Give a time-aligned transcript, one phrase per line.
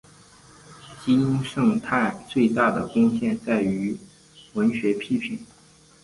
[1.05, 3.95] 金圣叹最大贡献在于
[4.55, 5.37] 文学批评。